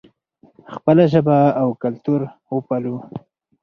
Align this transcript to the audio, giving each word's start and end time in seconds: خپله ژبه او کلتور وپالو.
خپله 0.73 1.03
ژبه 1.11 1.37
او 1.61 1.69
کلتور 1.81 2.21
وپالو. 2.55 2.95